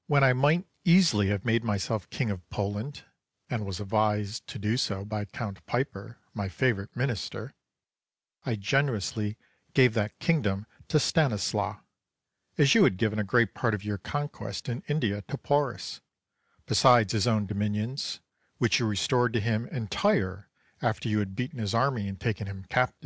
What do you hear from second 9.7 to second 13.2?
gave that kingdom to Stanislas, as you had given